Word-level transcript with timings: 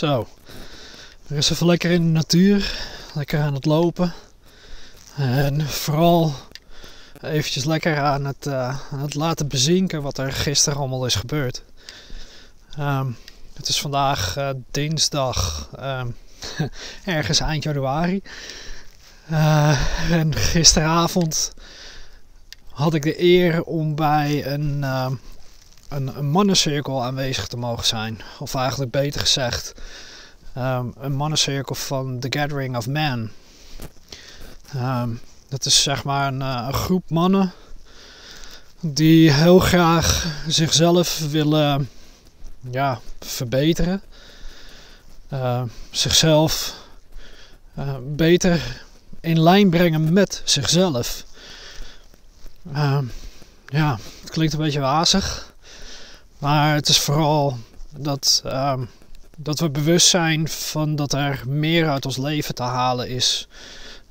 Zo. 0.00 0.28
Er 1.28 1.36
is 1.36 1.50
even 1.50 1.66
lekker 1.66 1.90
in 1.90 2.02
de 2.02 2.10
natuur. 2.10 2.74
Lekker 3.14 3.40
aan 3.40 3.54
het 3.54 3.64
lopen. 3.64 4.12
En 5.16 5.66
vooral 5.66 6.34
eventjes 7.20 7.64
lekker 7.64 7.98
aan 7.98 8.24
het, 8.24 8.46
aan 8.46 9.00
het 9.00 9.14
laten 9.14 9.48
bezinken 9.48 10.02
wat 10.02 10.18
er 10.18 10.32
gisteren 10.32 10.78
allemaal 10.78 11.06
is 11.06 11.14
gebeurd. 11.14 11.62
Um, 12.78 13.16
het 13.54 13.68
is 13.68 13.80
vandaag 13.80 14.36
uh, 14.38 14.50
dinsdag, 14.70 15.70
um, 15.80 16.16
ergens 17.04 17.40
eind 17.40 17.62
januari. 17.62 18.22
Uh, 19.30 20.10
en 20.10 20.34
gisteravond 20.34 21.52
had 22.70 22.94
ik 22.94 23.02
de 23.02 23.22
eer 23.22 23.62
om 23.62 23.94
bij 23.94 24.46
een, 24.46 24.84
een, 25.90 26.16
een 26.18 26.30
mannencirkel 26.30 27.04
aanwezig 27.04 27.46
te 27.46 27.56
mogen 27.56 27.86
zijn. 27.86 28.20
Of 28.38 28.54
eigenlijk 28.54 28.90
beter 28.90 29.20
gezegd, 29.20 29.74
um, 30.56 30.94
een 31.00 31.16
mannencirkel 31.16 31.74
van 31.74 32.18
The 32.18 32.38
Gathering 32.38 32.76
of 32.76 32.86
Man. 32.86 33.30
Um, 34.76 35.20
dat 35.48 35.64
is 35.64 35.82
zeg 35.82 36.04
maar 36.04 36.26
een, 36.26 36.40
uh, 36.40 36.64
een, 36.66 36.74
groep 36.74 37.10
mannen 37.10 37.52
die 38.80 39.32
heel 39.32 39.58
graag 39.58 40.26
zichzelf 40.48 41.18
willen 41.30 41.88
ja, 42.70 43.00
verbeteren. 43.20 44.02
Uh, 45.32 45.62
zichzelf 45.90 46.74
uh, 47.78 47.94
beter 48.02 48.82
in 49.20 49.42
lijn 49.42 49.70
brengen 49.70 50.12
met 50.12 50.42
zichzelf. 50.44 51.24
ja, 53.66 53.98
het 54.20 54.30
klinkt 54.30 54.52
een 54.52 54.58
beetje 54.60 54.80
wazig. 54.80 55.49
Maar 56.40 56.74
het 56.74 56.88
is 56.88 56.98
vooral 56.98 57.56
dat, 57.96 58.42
um, 58.46 58.88
dat 59.36 59.58
we 59.58 59.70
bewust 59.70 60.08
zijn 60.08 60.48
van 60.48 60.96
dat 60.96 61.12
er 61.12 61.42
meer 61.46 61.88
uit 61.90 62.06
ons 62.06 62.16
leven 62.16 62.54
te 62.54 62.62
halen 62.62 63.08
is. 63.08 63.48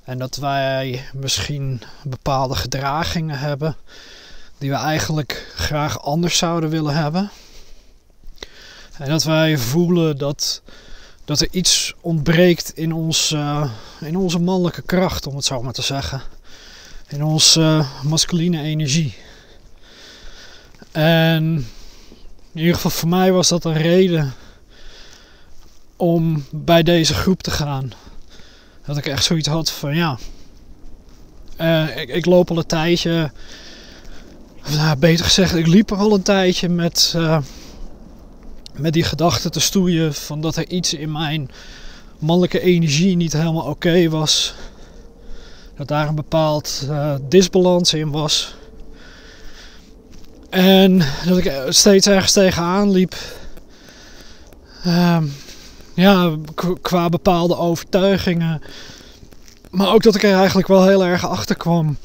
En 0.03 0.17
dat 0.17 0.36
wij 0.36 1.05
misschien 1.13 1.81
bepaalde 2.03 2.55
gedragingen 2.55 3.39
hebben 3.39 3.75
die 4.58 4.69
we 4.69 4.75
eigenlijk 4.75 5.52
graag 5.55 6.02
anders 6.02 6.38
zouden 6.38 6.69
willen 6.69 6.95
hebben. 6.95 7.30
En 8.97 9.09
dat 9.09 9.23
wij 9.23 9.58
voelen 9.58 10.17
dat, 10.17 10.61
dat 11.25 11.39
er 11.39 11.47
iets 11.52 11.93
ontbreekt 12.02 12.77
in, 12.77 12.93
ons, 12.93 13.36
in 13.99 14.17
onze 14.17 14.39
mannelijke 14.39 14.81
kracht, 14.81 15.27
om 15.27 15.36
het 15.36 15.45
zo 15.45 15.61
maar 15.61 15.73
te 15.73 15.81
zeggen. 15.81 16.21
In 17.08 17.23
onze 17.23 17.59
uh, 17.61 18.03
masculine 18.03 18.61
energie. 18.61 19.17
En 20.91 21.67
in 22.53 22.59
ieder 22.59 22.75
geval 22.75 22.92
voor 22.92 23.09
mij 23.09 23.31
was 23.31 23.47
dat 23.47 23.66
een 23.66 23.78
reden 23.78 24.33
om 25.95 26.45
bij 26.52 26.83
deze 26.83 27.14
groep 27.14 27.42
te 27.42 27.52
gaan. 27.52 27.92
Dat 28.86 28.97
ik 28.97 29.05
echt 29.05 29.23
zoiets 29.23 29.47
had 29.47 29.72
van 29.72 29.95
ja. 29.95 30.17
Uh, 31.61 31.97
ik, 31.97 32.25
loop 32.25 32.50
al 32.50 32.58
een 32.58 32.66
tijdje. 32.66 33.31
Nou, 34.70 34.97
beter 34.97 35.25
gezegd, 35.25 35.55
ik 35.55 35.67
liep 35.67 35.92
er 35.92 35.97
al 35.97 36.14
een 36.14 36.22
tijdje 36.22 36.70
met, 36.70 37.14
uh, 37.16 37.38
met 38.73 38.94
die 38.94 39.03
gedachte 39.03 39.50
te 39.50 39.59
stoeien 39.59 40.14
van 40.14 40.42
dat 40.42 40.55
er 40.55 40.67
iets 40.67 40.94
in 40.94 41.11
mijn 41.11 41.52
mannelijke 42.20 42.59
energie 42.59 43.16
niet 43.16 43.33
helemaal 43.33 43.66
oké 43.66 44.09
was. 44.09 44.53
Dat 45.75 45.88
daar 45.88 46.08
een 46.08 46.16
bepaald 46.16 46.86
uh, 46.89 47.16
disbalans 47.30 47.94
in 47.94 48.11
was. 48.11 48.55
En 50.50 51.02
dat 51.25 51.38
ik 51.38 51.53
steeds 51.69 52.08
ergens 52.08 52.31
tegenaan 52.31 52.92
liep. 52.92 53.16
Um, 54.88 55.33
ja, 55.94 56.36
qua 56.81 57.09
bepaalde 57.09 57.58
overtuigingen. 57.58 58.61
Maar 59.70 59.94
ook 59.94 60.03
dat 60.03 60.16
ik 60.16 60.23
er 60.23 60.38
eigenlijk 60.38 60.67
wel 60.67 60.88
heel 60.88 61.05
erg 61.05 61.27
achter 61.27 61.55
kwam. 61.55 61.97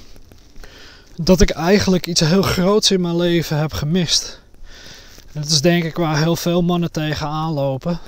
Dat 1.17 1.41
ik 1.41 1.51
eigenlijk 1.51 2.07
iets 2.07 2.21
heel 2.21 2.43
groots 2.43 2.91
in 2.91 3.01
mijn 3.01 3.17
leven 3.17 3.59
heb 3.59 3.73
gemist. 3.73 4.41
Dat 5.33 5.45
is 5.45 5.61
denk 5.61 5.85
ik 5.85 5.97
waar 5.97 6.19
heel 6.19 6.37
veel 6.37 6.63
mannen 6.63 6.93
tegenaan 6.93 7.53
lopen. 7.53 7.99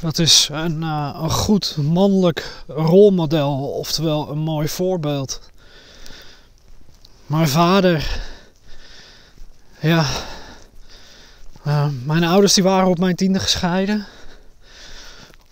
Dat 0.00 0.18
is 0.18 0.48
een, 0.52 0.82
uh, 0.82 1.18
een 1.22 1.30
goed 1.30 1.76
mannelijk 1.76 2.64
rolmodel, 2.66 3.58
oftewel 3.58 4.30
een 4.30 4.38
mooi 4.38 4.68
voorbeeld. 4.68 5.40
Mijn 7.26 7.48
vader 7.48 8.20
ja. 9.82 10.06
Uh, 11.66 11.86
mijn 12.04 12.24
ouders 12.24 12.54
die 12.54 12.64
waren 12.64 12.88
op 12.88 12.98
mijn 12.98 13.16
tiende 13.16 13.40
gescheiden. 13.40 14.06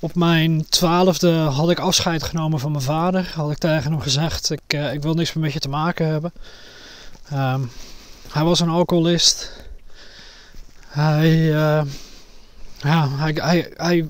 Op 0.01 0.15
mijn 0.15 0.67
twaalfde 0.69 1.33
had 1.33 1.71
ik 1.71 1.79
afscheid 1.79 2.23
genomen 2.23 2.61
van 2.61 2.71
mijn 2.73 2.85
vader. 2.85 3.33
Had 3.35 3.51
ik 3.51 3.59
tegen 3.59 3.91
hem 3.93 4.01
gezegd, 4.01 4.51
ik, 4.51 4.61
uh, 4.75 4.93
ik 4.93 5.03
wil 5.03 5.15
niks 5.15 5.33
meer 5.33 5.45
met 5.45 5.53
je 5.53 5.59
te 5.59 5.69
maken 5.69 6.07
hebben. 6.07 6.33
Um, 7.33 7.71
hij 8.29 8.45
was 8.45 8.61
een 8.61 8.69
alcoholist. 8.69 9.53
Hij, 10.87 11.31
uh, 11.31 11.83
ja, 12.79 13.09
hij, 13.09 13.33
hij, 13.41 13.73
hij 13.77 14.09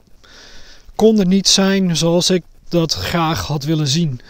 kon 0.95 1.19
er 1.19 1.27
niet 1.27 1.49
zijn 1.49 1.97
zoals 1.97 2.31
ik 2.31 2.43
dat 2.69 2.95
graag 2.95 3.47
had 3.47 3.65
willen 3.65 3.89
zien. 3.89 4.21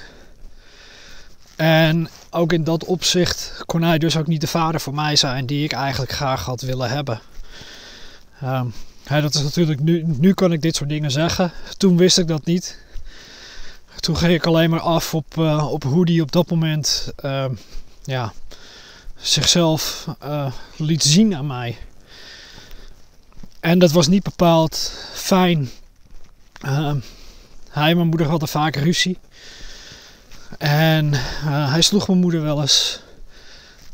En 1.60 2.08
ook 2.30 2.52
in 2.52 2.64
dat 2.64 2.84
opzicht 2.84 3.62
kon 3.66 3.82
hij 3.82 3.98
dus 3.98 4.16
ook 4.16 4.26
niet 4.26 4.40
de 4.40 4.46
vader 4.46 4.80
voor 4.80 4.94
mij 4.94 5.16
zijn 5.16 5.46
die 5.46 5.64
ik 5.64 5.72
eigenlijk 5.72 6.12
graag 6.12 6.44
had 6.44 6.60
willen 6.60 6.90
hebben. 6.90 7.20
Um, 8.44 8.72
dat 9.08 9.34
is 9.34 9.42
natuurlijk 9.42 9.80
nu, 9.80 10.04
nu 10.06 10.34
kan 10.34 10.52
ik 10.52 10.62
dit 10.62 10.76
soort 10.76 10.88
dingen 10.88 11.10
zeggen. 11.10 11.52
Toen 11.76 11.96
wist 11.96 12.18
ik 12.18 12.26
dat 12.26 12.44
niet. 12.44 12.78
Toen 14.00 14.16
ging 14.16 14.32
ik 14.32 14.46
alleen 14.46 14.70
maar 14.70 14.80
af 14.80 15.14
op, 15.14 15.36
uh, 15.38 15.72
op 15.72 15.82
hoe 15.82 16.04
die 16.04 16.22
op 16.22 16.32
dat 16.32 16.50
moment 16.50 17.12
uh, 17.24 17.44
ja, 18.04 18.32
zichzelf 19.16 20.06
uh, 20.24 20.52
liet 20.76 21.02
zien 21.02 21.36
aan 21.36 21.46
mij. 21.46 21.78
En 23.60 23.78
dat 23.78 23.90
was 23.90 24.08
niet 24.08 24.22
bepaald 24.22 24.92
fijn. 25.12 25.70
Ehm, 26.60 26.98
hij 27.70 27.90
en 27.90 27.96
mijn 27.96 28.08
moeder 28.08 28.28
hadden 28.28 28.48
vaak 28.48 28.76
ruzie. 28.76 29.18
En 30.58 31.12
uh, 31.44 31.72
hij 31.72 31.82
sloeg 31.82 32.06
mijn 32.06 32.18
moeder 32.18 32.42
wel 32.42 32.60
eens. 32.60 33.00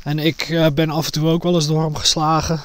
En 0.02 0.18
ik 0.18 0.48
uh, 0.48 0.66
ben 0.74 0.90
af 0.90 1.06
en 1.06 1.12
toe 1.12 1.28
ook 1.28 1.42
wel 1.42 1.54
eens 1.54 1.66
door 1.66 1.82
hem 1.82 1.96
geslagen. 1.96 2.60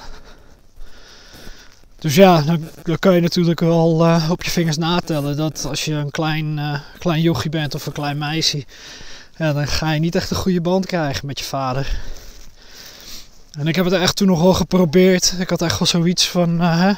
Dus 1.99 2.15
ja, 2.15 2.41
dan, 2.41 2.69
dan 2.83 2.99
kan 2.99 3.15
je 3.15 3.21
natuurlijk 3.21 3.59
wel 3.59 4.05
uh, 4.05 4.29
op 4.31 4.43
je 4.43 4.49
vingers 4.49 4.77
natellen 4.77 5.37
dat 5.37 5.65
als 5.65 5.85
je 5.85 5.93
een 5.93 6.11
klein, 6.11 6.59
klein 6.99 7.21
jochie 7.21 7.49
bent 7.49 7.75
of 7.75 7.85
een 7.85 7.91
klein 7.91 8.17
meisje, 8.17 8.65
ja, 9.37 9.53
dan 9.53 9.67
ga 9.67 9.91
je 9.91 9.99
niet 9.99 10.15
echt 10.15 10.29
een 10.29 10.37
goede 10.37 10.61
band 10.61 10.85
krijgen 10.85 11.25
met 11.25 11.39
je 11.39 11.45
vader. 11.45 11.99
En 13.51 13.67
ik 13.67 13.75
heb 13.75 13.85
het 13.85 13.93
echt 13.93 14.15
toen 14.15 14.27
nog 14.27 14.41
wel 14.41 14.53
geprobeerd. 14.53 15.35
Ik 15.39 15.49
had 15.49 15.61
echt 15.61 15.79
wel 15.79 15.87
zoiets 15.87 16.27
van. 16.27 16.59
hè. 16.59 16.93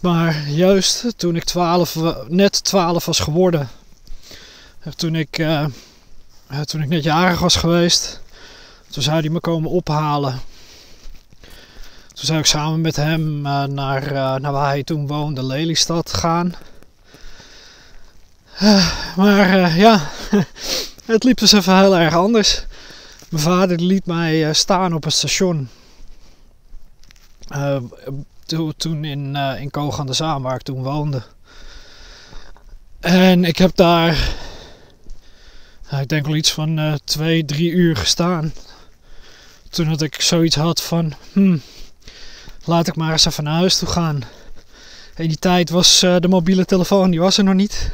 Maar 0.00 0.48
juist 0.48 1.04
toen 1.16 1.36
ik 1.36 1.44
12, 1.44 1.98
net 2.28 2.64
12 2.64 3.04
was 3.04 3.20
geworden, 3.20 3.68
toen 4.96 5.14
ik 5.14 5.38
toen 6.64 6.82
ik 6.82 6.88
net 6.88 7.02
jarig 7.02 7.40
was 7.40 7.56
geweest, 7.56 8.20
toen 8.90 9.02
zou 9.02 9.20
hij 9.20 9.28
me 9.28 9.40
komen 9.40 9.70
ophalen. 9.70 10.40
Toen 12.08 12.26
zou 12.26 12.38
ik 12.38 12.46
samen 12.46 12.80
met 12.80 12.96
hem 12.96 13.46
uh, 13.46 13.64
naar, 13.64 14.12
uh, 14.12 14.34
naar 14.34 14.52
waar 14.52 14.68
hij 14.68 14.82
toen 14.82 15.06
woonde, 15.06 15.44
Lelystad, 15.44 16.14
gaan. 16.14 16.54
maar 19.16 19.76
ja, 19.76 20.10
het 21.04 21.24
liep 21.24 21.38
dus 21.38 21.52
even 21.52 21.78
heel 21.78 21.96
erg 21.96 22.14
anders. 22.14 22.66
Mijn 23.28 23.42
vader 23.42 23.80
liet 23.80 24.06
mij 24.06 24.52
staan 24.54 24.94
op 24.94 25.04
het 25.04 25.12
station. 25.12 25.68
toen 28.76 29.04
in, 29.04 29.36
in 29.36 29.70
Koog 29.70 30.04
de 30.04 30.12
Zaan, 30.12 30.42
waar 30.42 30.54
ik 30.54 30.62
toen 30.62 30.82
woonde. 30.82 31.22
En 33.00 33.44
ik 33.44 33.58
heb 33.58 33.76
daar 33.76 34.34
ik 35.90 36.08
denk 36.08 36.26
wel 36.26 36.36
iets 36.36 36.52
van 36.52 36.78
uh, 36.78 36.94
twee, 37.04 37.44
drie 37.44 37.70
uur 37.70 37.96
gestaan. 37.96 38.52
Toen 39.70 39.88
dat 39.88 40.02
ik 40.02 40.20
zoiets 40.20 40.56
had 40.56 40.82
van, 40.82 41.12
hmm, 41.32 41.60
laat 42.64 42.86
ik 42.86 42.96
maar 42.96 43.12
eens 43.12 43.24
even 43.24 43.44
naar 43.44 43.54
huis 43.54 43.78
toe 43.78 43.88
gaan. 43.88 44.22
In 45.16 45.28
die 45.28 45.38
tijd 45.38 45.70
was 45.70 46.02
uh, 46.02 46.16
de 46.18 46.28
mobiele 46.28 46.64
telefoon, 46.64 47.10
die 47.10 47.20
was 47.20 47.38
er 47.38 47.44
nog 47.44 47.54
niet. 47.54 47.90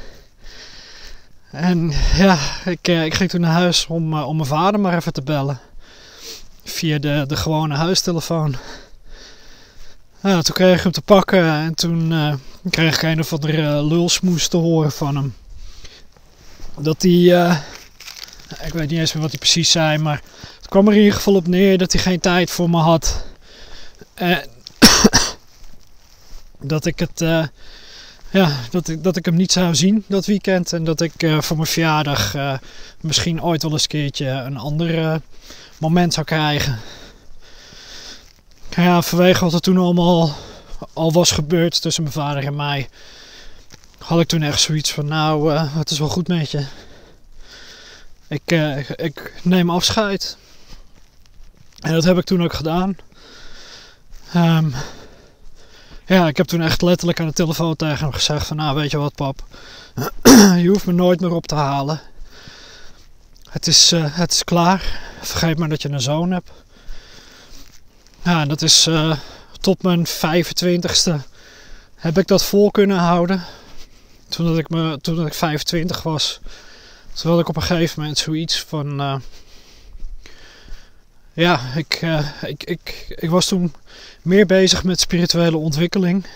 En 1.51 1.93
ja, 2.17 2.39
ik, 2.65 2.89
uh, 2.89 3.05
ik 3.05 3.15
ging 3.15 3.31
toen 3.31 3.41
naar 3.41 3.53
huis 3.53 3.87
om, 3.87 4.15
om 4.15 4.37
mijn 4.37 4.49
vader 4.49 4.81
maar 4.81 4.97
even 4.97 5.13
te 5.13 5.23
bellen. 5.23 5.61
Via 6.65 6.99
de, 6.99 7.25
de 7.27 7.37
gewone 7.37 7.75
huistelefoon. 7.75 8.57
Nou, 10.21 10.43
toen 10.43 10.55
kreeg 10.55 10.77
ik 10.77 10.83
hem 10.83 10.93
te 10.93 11.03
pakken 11.03 11.45
en 11.45 11.75
toen 11.75 12.15
kreeg 12.71 12.95
ik 12.95 13.03
een 13.03 13.21
of 13.21 13.33
andere 13.33 13.83
lulsmoes 13.83 14.49
te 14.49 14.57
horen 14.57 14.93
van 14.93 15.17
hem. 15.17 15.35
Dat 16.79 17.03
hij 17.03 17.57
ik 18.63 18.73
weet 18.73 18.91
niet 18.91 18.99
eens 18.99 19.13
meer 19.13 19.23
wat 19.23 19.31
hij 19.31 19.41
precies 19.41 19.71
zei, 19.71 19.99
maar 19.99 20.23
het 20.57 20.69
kwam 20.69 20.87
er 20.87 20.93
in 20.93 20.99
ieder 20.99 21.15
geval 21.15 21.35
op 21.35 21.47
neer 21.47 21.79
dat 21.79 21.93
hij 21.93 22.03
geen 22.03 22.21
tijd 22.21 22.51
voor 22.51 22.71
me 22.71 22.77
had. 22.79 23.25
En 24.15 24.49
dat 26.61 26.87
ik 26.87 26.99
het, 26.99 27.21
uh, 27.21 27.47
ja, 28.31 28.53
dat, 28.71 28.89
ik, 28.89 29.05
dat 29.05 29.17
ik 29.17 29.25
hem 29.25 29.37
niet 29.37 29.53
zou 29.53 29.75
zien 29.75 30.05
dat 30.07 30.27
weekend. 30.27 30.73
En 30.73 30.85
dat 30.85 31.01
ik 31.01 31.23
uh, 31.23 31.41
voor 31.41 31.57
mijn 31.57 31.69
verjaardag 31.69 32.35
uh, 32.35 32.59
misschien 33.01 33.43
ooit 33.43 33.63
wel 33.63 33.73
eens 33.73 33.83
een 33.83 33.89
keertje 33.89 34.29
een 34.29 34.57
ander 34.57 35.21
moment 35.79 36.15
zou 36.15 36.27
krijgen. 36.27 36.79
Ja, 38.77 39.03
vanwege 39.03 39.45
wat 39.45 39.53
er 39.53 39.61
toen 39.61 39.79
allemaal 39.79 40.37
al 40.93 41.13
was 41.13 41.31
gebeurd 41.31 41.83
tussen 41.83 42.03
mijn 42.03 42.15
vader 42.15 42.45
en 42.45 42.57
mij, 42.57 42.89
had 43.99 44.21
ik 44.21 44.27
toen 44.27 44.43
echt 44.43 44.61
zoiets 44.61 44.93
van: 44.93 45.07
Nou, 45.07 45.53
het 45.59 45.91
is 45.91 45.99
wel 45.99 46.09
goed 46.09 46.29
met 46.29 46.51
je. 46.51 46.65
Ik, 48.29 48.51
ik 48.97 49.41
neem 49.43 49.71
afscheid. 49.71 50.37
En 51.79 51.93
dat 51.93 52.05
heb 52.05 52.19
ik 52.19 52.25
toen 52.25 52.43
ook 52.43 52.53
gedaan. 52.53 52.97
Um, 54.37 54.75
ja, 56.07 56.29
ik 56.29 56.37
heb 56.37 56.47
toen 56.47 56.61
echt 56.61 56.83
letterlijk 56.83 57.21
aan 57.21 57.27
de 57.27 57.33
telefoon 57.33 57.77
tegen 57.77 57.99
hem 57.99 58.13
gezegd 58.13 58.47
van... 58.47 58.57
Nou, 58.57 58.77
weet 58.77 58.91
je 58.91 58.97
wat 58.97 59.15
pap, 59.15 59.45
je 60.63 60.69
hoeft 60.69 60.87
me 60.87 60.93
nooit 60.93 61.21
meer 61.21 61.33
op 61.33 61.47
te 61.47 61.55
halen. 61.55 62.01
Het 63.51 63.67
is, 63.67 63.93
uh, 63.93 64.05
het 64.09 64.33
is 64.33 64.45
klaar. 64.45 65.01
Vergeet 65.21 65.59
maar 65.59 65.69
dat 65.69 65.83
je 65.83 65.89
een 65.89 66.01
zoon 66.01 66.31
hebt. 66.31 66.51
Ja, 68.23 68.41
en 68.41 68.49
dat 68.49 68.63
is 68.63 68.87
uh, 68.87 69.17
tot 69.61 69.83
mijn 69.83 70.07
25ste 70.07 71.15
heb 71.95 72.19
ik 72.19 72.27
dat 72.27 72.45
vol 72.45 72.71
kunnen 72.71 72.99
houden. 72.99 73.43
Toen, 74.29 74.47
dat 74.47 74.59
ik, 74.59 74.69
me, 74.69 74.99
toen 75.01 75.27
ik 75.27 75.35
25 75.35 76.03
was, 76.03 76.41
toen 77.15 77.31
had 77.31 77.41
ik 77.41 77.49
op 77.49 77.57
een 77.57 77.63
gegeven 77.63 78.01
moment 78.01 78.19
zoiets 78.19 78.61
van... 78.61 79.01
Uh, 79.01 79.17
ja, 81.33 81.61
ik, 81.75 82.03
uh, 82.03 82.27
ik, 82.43 82.65
ik, 82.65 83.07
ik 83.09 83.31
was 83.31 83.47
toen 83.47 83.75
meer 84.23 84.47
bezig 84.47 84.85
met 84.85 85.01
spirituele 85.01 85.57
ontwikkeling. 85.57 86.27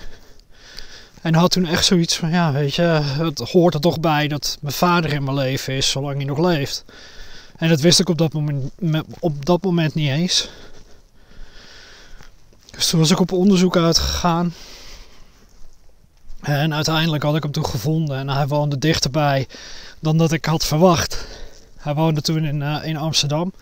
En 1.22 1.34
had 1.34 1.50
toen 1.50 1.66
echt 1.66 1.84
zoiets 1.84 2.16
van, 2.16 2.30
ja, 2.30 2.52
weet 2.52 2.74
je, 2.74 2.82
het 2.82 3.38
hoort 3.38 3.74
er 3.74 3.80
toch 3.80 4.00
bij 4.00 4.28
dat 4.28 4.58
mijn 4.60 4.74
vader 4.74 5.12
in 5.12 5.24
mijn 5.24 5.36
leven 5.36 5.74
is, 5.74 5.90
zolang 5.90 6.16
hij 6.16 6.24
nog 6.24 6.38
leeft. 6.38 6.84
En 7.56 7.68
dat 7.68 7.80
wist 7.80 8.00
ik 8.00 8.08
op 8.08 8.18
dat 8.18 8.32
moment, 8.32 8.72
op 9.18 9.44
dat 9.44 9.62
moment 9.62 9.94
niet 9.94 10.10
eens. 10.10 10.48
Dus 12.70 12.88
toen 12.88 13.00
was 13.00 13.10
ik 13.10 13.20
op 13.20 13.32
onderzoek 13.32 13.76
uitgegaan. 13.76 14.54
En 16.40 16.74
uiteindelijk 16.74 17.22
had 17.22 17.36
ik 17.36 17.42
hem 17.42 17.52
toen 17.52 17.66
gevonden 17.66 18.18
en 18.18 18.28
hij 18.28 18.46
woonde 18.46 18.78
dichterbij 18.78 19.46
dan 20.00 20.16
dat 20.16 20.32
ik 20.32 20.44
had 20.44 20.64
verwacht. 20.64 21.26
Hij 21.76 21.94
woonde 21.94 22.20
toen 22.20 22.44
in, 22.44 22.60
uh, 22.60 22.84
in 22.84 22.96
Amsterdam 22.96 23.52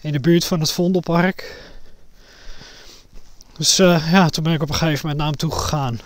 in 0.00 0.12
de 0.12 0.20
buurt 0.20 0.44
van 0.44 0.60
het 0.60 0.72
Vondelpark. 0.72 1.62
Dus 3.56 3.78
uh, 3.78 4.12
ja, 4.12 4.28
toen 4.28 4.44
ben 4.44 4.52
ik 4.52 4.62
op 4.62 4.68
een 4.68 4.74
gegeven 4.74 5.00
moment 5.00 5.18
naar 5.18 5.26
hem 5.26 5.36
toe 5.36 5.52
gegaan. 5.52 6.00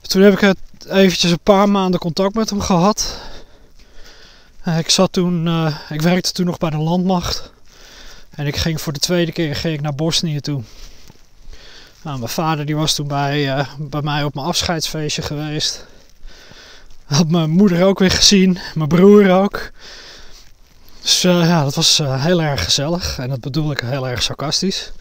Toen 0.00 0.22
heb 0.22 0.32
ik 0.32 0.40
het 0.40 0.58
eventjes 0.88 1.30
een 1.30 1.40
paar 1.42 1.68
maanden 1.68 2.00
contact 2.00 2.34
met 2.34 2.50
hem 2.50 2.60
gehad. 2.60 3.20
Uh, 4.68 4.78
ik 4.78 4.90
zat 4.90 5.12
toen, 5.12 5.48
ik 5.88 6.02
werkte 6.02 6.32
toen 6.32 6.46
nog 6.46 6.58
bij 6.58 6.70
de 6.70 6.76
landmacht. 6.76 7.50
En 8.30 8.46
ik 8.46 8.56
ging 8.56 8.80
voor 8.80 8.92
de 8.92 8.98
tweede 8.98 9.32
keer 9.32 9.56
ging 9.56 9.74
ik 9.74 9.80
naar 9.80 9.94
Bosnië 9.94 10.40
toe. 10.40 10.62
Nou, 12.02 12.18
mijn 12.18 12.30
vader 12.30 12.66
die 12.66 12.76
was 12.76 12.94
toen 12.94 13.08
bij, 13.08 13.66
bij 13.78 14.02
mij 14.02 14.24
op 14.24 14.34
mijn 14.34 14.46
afscheidsfeestje 14.46 15.22
geweest. 15.22 15.86
Had 17.12 17.28
mijn 17.28 17.50
moeder 17.50 17.84
ook 17.84 17.98
weer 17.98 18.10
gezien, 18.10 18.58
mijn 18.74 18.88
broer 18.88 19.30
ook. 19.30 19.70
Dus 21.02 21.24
uh, 21.24 21.46
ja, 21.46 21.64
dat 21.64 21.74
was 21.74 22.00
uh, 22.00 22.24
heel 22.24 22.42
erg 22.42 22.64
gezellig. 22.64 23.18
En 23.18 23.28
dat 23.28 23.40
bedoel 23.40 23.70
ik 23.70 23.80
heel 23.80 24.08
erg 24.08 24.22
sarcastisch. 24.22 24.92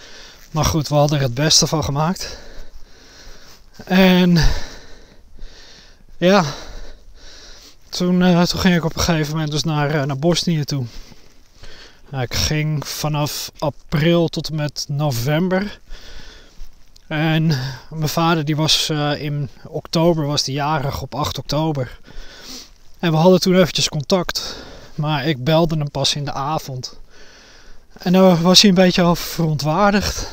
Maar 0.52 0.66
goed, 0.66 0.88
we 0.88 0.96
hadden 0.96 1.18
er 1.18 1.24
het 1.24 1.34
beste 1.34 1.68
van 1.68 1.84
gemaakt. 1.84 2.38
En 3.86 4.38
ja, 6.18 6.44
toen, 7.90 8.22
uh, 8.22 8.42
toen 8.42 8.60
ging 8.60 8.76
ik 8.76 8.86
op 8.86 8.96
een 8.96 9.02
gegeven 9.02 9.34
moment 9.34 9.52
dus 9.52 9.64
naar, 9.64 10.08
naar 10.08 10.20
Bosnië 10.20 10.64
toe. 10.64 10.86
ik 12.12 12.34
ging 12.34 12.88
vanaf 12.88 13.52
april 13.58 14.28
tot 14.28 14.50
en 14.50 14.56
met 14.56 14.86
november. 14.88 15.80
En 17.12 17.52
mijn 17.90 18.10
vader 18.10 18.46
die 18.46 18.56
was 18.56 18.90
in 19.18 19.50
oktober, 19.68 20.26
was 20.26 20.44
die 20.44 20.54
jarig 20.54 21.02
op 21.02 21.16
8 21.16 21.38
oktober. 21.38 22.00
En 23.00 23.12
we 23.12 23.18
hadden 23.18 23.40
toen 23.40 23.56
eventjes 23.56 23.90
contact. 23.90 24.56
Maar 24.96 25.26
ik 25.26 25.44
belde 25.44 25.78
hem 25.78 25.92
pas 25.92 26.16
in 26.16 26.26
de 26.26 26.34
avond. 26.34 27.00
En 27.98 28.14
daar 28.14 28.42
was 28.42 28.62
hij 28.62 28.70
een 28.70 28.76
beetje 28.76 29.04
over 29.04 29.24
verontwaardigd. 29.24 30.28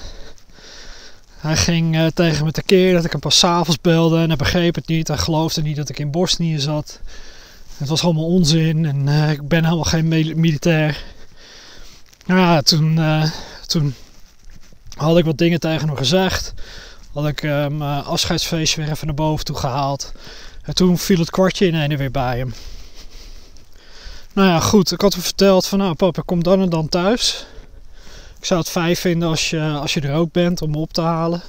Hij 1.36 1.56
ging 1.56 1.96
uh, 1.96 2.06
tegen 2.14 2.44
me 2.44 2.52
tekeer 2.52 2.94
dat 2.94 3.04
ik 3.04 3.12
hem 3.12 3.20
pas 3.20 3.38
s'avonds 3.38 3.80
belde 3.80 4.18
en 4.18 4.28
hij 4.28 4.36
begreep 4.36 4.74
het 4.74 4.86
niet. 4.86 5.08
Hij 5.08 5.18
geloofde 5.18 5.62
niet 5.62 5.76
dat 5.76 5.88
ik 5.88 5.98
in 5.98 6.10
Bosnië 6.10 6.58
zat. 6.58 7.00
Het 7.76 7.88
was 7.88 8.02
allemaal 8.02 8.26
onzin 8.26 8.84
en 8.84 9.06
uh, 9.06 9.30
ik 9.30 9.48
ben 9.48 9.64
helemaal 9.64 9.84
geen 9.84 10.08
militair. 10.40 11.04
Nou 12.26 12.40
ja, 12.40 12.62
toen, 12.62 13.00
toen 13.66 13.94
had 14.98 15.18
ik 15.18 15.24
wat 15.24 15.38
dingen 15.38 15.60
tegen 15.60 15.88
hem 15.88 15.96
gezegd. 15.96 16.54
Had 17.12 17.26
ik 17.26 17.42
mijn 17.42 17.82
afscheidsfeestje 17.82 18.80
weer 18.80 18.90
even 18.90 19.06
naar 19.06 19.14
boven 19.14 19.44
toe 19.44 19.56
gehaald. 19.56 20.12
En 20.62 20.74
toen 20.74 20.98
viel 20.98 21.18
het 21.18 21.30
kwartje 21.30 21.66
in 21.66 21.74
en 21.74 21.96
weer 21.96 22.10
bij 22.10 22.38
hem. 22.38 22.54
Nou 24.32 24.48
ja, 24.48 24.60
goed. 24.60 24.92
Ik 24.92 25.00
had 25.00 25.12
hem 25.12 25.22
verteld 25.22 25.66
van, 25.66 25.78
nou 25.78 25.94
papa, 25.94 26.22
kom 26.24 26.42
dan 26.42 26.60
en 26.60 26.68
dan 26.68 26.88
thuis. 26.88 27.46
Ik 28.38 28.44
zou 28.44 28.60
het 28.60 28.68
fijn 28.68 28.96
vinden 28.96 29.28
als 29.28 29.50
je, 29.50 29.60
als 29.60 29.94
je 29.94 30.00
er 30.00 30.14
ook 30.14 30.32
bent 30.32 30.62
om 30.62 30.70
me 30.70 30.78
op 30.78 30.92
te 30.92 31.00
halen. 31.00 31.42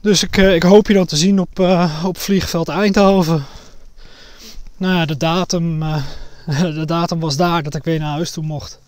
Dus 0.00 0.22
ik, 0.22 0.36
eh, 0.36 0.54
ik 0.54 0.62
hoop 0.62 0.86
je 0.86 0.94
dan 0.94 1.06
te 1.06 1.16
zien 1.16 1.40
op, 1.40 1.58
uh, 1.58 2.04
op 2.04 2.18
vliegveld 2.18 2.68
Eindhoven. 2.68 3.44
Nou 4.76 4.94
ja, 4.94 5.06
de 5.06 5.16
datum, 5.16 5.80
de 6.78 6.84
datum 6.84 7.20
was 7.20 7.36
daar 7.36 7.62
dat 7.62 7.74
ik 7.74 7.84
weer 7.84 7.98
naar 7.98 8.12
huis 8.12 8.30
toe 8.30 8.44
mocht. 8.44 8.79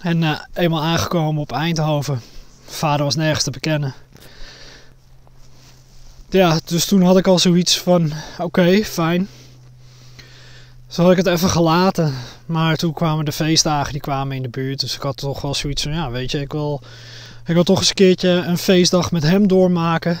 En 0.00 0.46
eenmaal 0.54 0.82
aangekomen 0.82 1.42
op 1.42 1.52
Eindhoven. 1.52 2.20
Vader 2.64 3.04
was 3.04 3.14
nergens 3.14 3.44
te 3.44 3.50
bekennen. 3.50 3.94
Ja, 6.30 6.60
dus 6.64 6.84
toen 6.84 7.02
had 7.02 7.18
ik 7.18 7.26
al 7.26 7.38
zoiets 7.38 7.78
van: 7.78 8.12
oké, 8.38 8.84
fijn. 8.84 9.28
Zo 10.88 11.02
had 11.02 11.10
ik 11.10 11.16
het 11.16 11.26
even 11.26 11.50
gelaten. 11.50 12.14
Maar 12.46 12.76
toen 12.76 12.92
kwamen 12.92 13.24
de 13.24 13.32
feestdagen, 13.32 13.92
die 13.92 14.00
kwamen 14.00 14.36
in 14.36 14.42
de 14.42 14.48
buurt. 14.48 14.80
Dus 14.80 14.94
ik 14.94 15.02
had 15.02 15.16
toch 15.16 15.40
wel 15.40 15.54
zoiets 15.54 15.82
van, 15.82 15.92
ja, 15.92 16.10
weet 16.10 16.30
je, 16.30 16.40
ik 16.40 16.52
wil, 16.52 16.80
ik 17.46 17.54
wil 17.54 17.62
toch 17.62 17.78
eens 17.78 17.88
een 17.88 17.94
keertje 17.94 18.28
een 18.28 18.58
feestdag 18.58 19.10
met 19.10 19.22
hem 19.22 19.48
doormaken. 19.48 20.18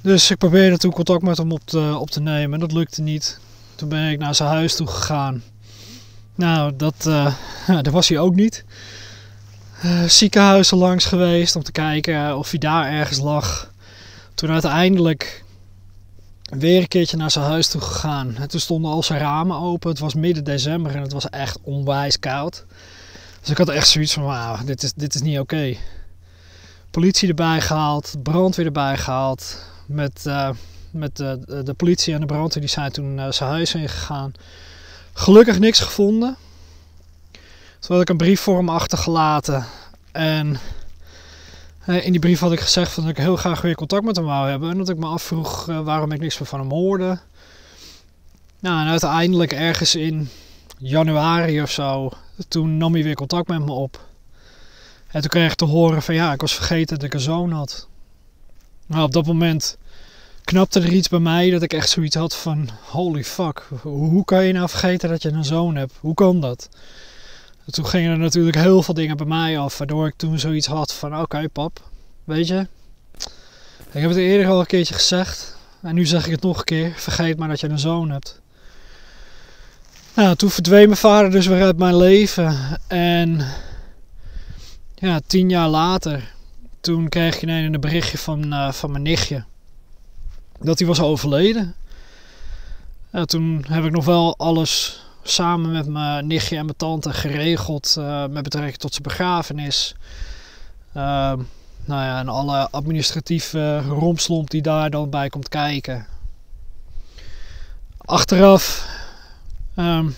Dus 0.00 0.30
ik 0.30 0.38
probeerde 0.38 0.78
toen 0.78 0.92
contact 0.92 1.22
met 1.22 1.36
hem 1.36 1.52
op 1.52 1.60
te, 1.64 1.96
op 1.98 2.10
te 2.10 2.20
nemen. 2.20 2.54
En 2.54 2.60
dat 2.60 2.72
lukte 2.72 3.02
niet. 3.02 3.40
Toen 3.74 3.88
ben 3.88 4.10
ik 4.10 4.18
naar 4.18 4.34
zijn 4.34 4.48
huis 4.48 4.76
toe 4.76 4.86
gegaan. 4.86 5.42
Nou, 6.38 6.76
dat, 6.76 7.04
uh, 7.08 7.34
daar 7.66 7.90
was 7.90 8.08
hij 8.08 8.18
ook 8.18 8.34
niet. 8.34 8.64
Uh, 9.84 10.04
ziekenhuizen 10.04 10.78
langs 10.78 11.04
geweest 11.04 11.56
om 11.56 11.62
te 11.62 11.72
kijken 11.72 12.36
of 12.36 12.50
hij 12.50 12.58
daar 12.58 12.90
ergens 12.90 13.18
lag. 13.18 13.72
Toen 14.34 14.50
uiteindelijk 14.50 15.44
weer 16.42 16.80
een 16.80 16.88
keertje 16.88 17.16
naar 17.16 17.30
zijn 17.30 17.44
huis 17.44 17.68
toe 17.68 17.80
gegaan. 17.80 18.36
En 18.36 18.48
toen 18.48 18.60
stonden 18.60 18.90
al 18.90 19.02
zijn 19.02 19.20
ramen 19.20 19.56
open. 19.56 19.90
Het 19.90 19.98
was 19.98 20.14
midden 20.14 20.44
december 20.44 20.94
en 20.94 21.02
het 21.02 21.12
was 21.12 21.28
echt 21.28 21.58
onwijs 21.62 22.18
koud. 22.18 22.64
Dus 23.40 23.50
ik 23.50 23.58
had 23.58 23.68
echt 23.68 23.88
zoiets 23.88 24.12
van, 24.12 24.22
wauw, 24.22 24.64
dit 24.64 24.82
is, 24.82 24.92
dit 24.92 25.14
is 25.14 25.20
niet 25.20 25.38
oké. 25.38 25.76
Politie 26.90 27.28
erbij 27.28 27.60
gehaald, 27.60 28.14
brandweer 28.22 28.66
erbij 28.66 28.96
gehaald. 28.96 29.64
Met, 29.86 30.24
uh, 30.26 30.50
met 30.90 31.16
de, 31.16 31.62
de 31.64 31.74
politie 31.74 32.14
en 32.14 32.20
de 32.20 32.26
brandweer 32.26 32.62
die 32.62 32.72
zijn 32.72 32.92
toen 32.92 33.32
zijn 33.32 33.50
huis 33.50 33.74
ingegaan. 33.74 34.32
Gelukkig 35.18 35.58
niks 35.58 35.80
gevonden. 35.80 36.36
Toen 37.78 37.92
had 37.96 38.00
ik 38.00 38.08
een 38.08 38.16
brief 38.16 38.40
voor 38.40 38.56
hem 38.56 38.68
achtergelaten. 38.68 39.66
En 40.12 40.58
eh, 41.84 42.04
in 42.04 42.10
die 42.10 42.20
brief 42.20 42.40
had 42.40 42.52
ik 42.52 42.60
gezegd 42.60 42.96
dat 42.96 43.06
ik 43.08 43.16
heel 43.16 43.36
graag 43.36 43.60
weer 43.60 43.74
contact 43.74 44.04
met 44.04 44.16
hem 44.16 44.24
wou 44.24 44.48
hebben. 44.48 44.70
En 44.70 44.78
dat 44.78 44.88
ik 44.88 44.96
me 44.96 45.06
afvroeg 45.06 45.68
uh, 45.68 45.80
waarom 45.80 46.12
ik 46.12 46.20
niks 46.20 46.38
meer 46.38 46.48
van 46.48 46.58
hem 46.58 46.70
hoorde. 46.70 47.18
Nou, 48.60 48.80
en 48.80 48.88
uiteindelijk 48.88 49.52
ergens 49.52 49.94
in 49.94 50.30
januari 50.76 51.62
of 51.62 51.70
zo, 51.70 52.10
toen 52.48 52.76
nam 52.76 52.92
hij 52.92 53.02
weer 53.02 53.14
contact 53.14 53.48
met 53.48 53.64
me 53.64 53.72
op. 53.72 54.00
En 55.06 55.20
toen 55.20 55.30
kreeg 55.30 55.50
ik 55.50 55.56
te 55.56 55.64
horen 55.64 56.02
van 56.02 56.14
ja, 56.14 56.32
ik 56.32 56.40
was 56.40 56.54
vergeten 56.54 56.96
dat 56.96 57.06
ik 57.06 57.14
een 57.14 57.20
zoon 57.20 57.50
had. 57.50 57.88
Nou, 58.86 59.02
op 59.02 59.12
dat 59.12 59.26
moment 59.26 59.78
knapte 60.48 60.80
er 60.80 60.92
iets 60.92 61.08
bij 61.08 61.18
mij 61.18 61.50
dat 61.50 61.62
ik 61.62 61.72
echt 61.72 61.90
zoiets 61.90 62.16
had 62.16 62.36
van 62.36 62.68
holy 62.82 63.24
fuck, 63.24 63.68
hoe 63.82 64.24
kan 64.24 64.44
je 64.44 64.52
nou 64.52 64.68
vergeten 64.68 65.08
dat 65.08 65.22
je 65.22 65.30
een 65.30 65.44
zoon 65.44 65.76
hebt? 65.76 65.92
Hoe 66.00 66.14
kan 66.14 66.40
dat? 66.40 66.68
toen 67.70 67.86
gingen 67.86 68.10
er 68.10 68.18
natuurlijk 68.18 68.56
heel 68.56 68.82
veel 68.82 68.94
dingen 68.94 69.16
bij 69.16 69.26
mij 69.26 69.58
af, 69.58 69.78
waardoor 69.78 70.06
ik 70.06 70.14
toen 70.16 70.38
zoiets 70.38 70.66
had 70.66 70.92
van 70.94 71.20
oké 71.20 71.48
pap, 71.48 71.80
weet 72.24 72.46
je, 72.46 72.66
ik 73.92 74.00
heb 74.00 74.10
het 74.10 74.18
eerder 74.18 74.46
al 74.46 74.60
een 74.60 74.66
keertje 74.66 74.94
gezegd 74.94 75.56
en 75.82 75.94
nu 75.94 76.06
zeg 76.06 76.24
ik 76.24 76.30
het 76.30 76.42
nog 76.42 76.58
een 76.58 76.64
keer, 76.64 76.92
vergeet 76.96 77.38
maar 77.38 77.48
dat 77.48 77.60
je 77.60 77.68
een 77.68 77.78
zoon 77.78 78.10
hebt. 78.10 78.40
Nou, 80.14 80.36
toen 80.36 80.50
verdween 80.50 80.86
mijn 80.86 80.96
vader 80.96 81.30
dus 81.30 81.46
weer 81.46 81.62
uit 81.62 81.78
mijn 81.78 81.96
leven 81.96 82.56
en 82.86 83.46
ja, 84.94 85.20
tien 85.26 85.48
jaar 85.48 85.68
later, 85.68 86.34
toen 86.80 87.08
kreeg 87.08 87.40
je 87.40 87.46
ineens 87.46 87.74
een 87.74 87.80
berichtje 87.80 88.18
van, 88.18 88.44
uh, 88.54 88.72
van 88.72 88.90
mijn 88.90 89.02
nichtje. 89.02 89.44
Dat 90.60 90.78
hij 90.78 90.88
was 90.88 91.00
overleden. 91.00 91.74
toen 93.24 93.64
heb 93.68 93.84
ik 93.84 93.92
nog 93.92 94.04
wel 94.04 94.36
alles 94.36 95.02
samen 95.22 95.72
met 95.72 95.86
mijn 95.86 96.26
nichtje 96.26 96.56
en 96.56 96.64
mijn 96.64 96.76
tante 96.76 97.12
geregeld 97.12 97.96
uh, 97.98 98.26
met 98.26 98.42
betrekking 98.42 98.76
tot 98.76 98.90
zijn 98.90 99.02
begrafenis. 99.02 99.94
Uh, 100.96 101.32
nou 101.84 102.02
ja, 102.02 102.18
en 102.18 102.28
alle 102.28 102.70
administratieve 102.70 103.80
rompslomp 103.80 104.50
die 104.50 104.62
daar 104.62 104.90
dan 104.90 105.10
bij 105.10 105.28
komt 105.28 105.48
kijken. 105.48 106.06
Achteraf, 107.98 108.88
um, 109.76 110.16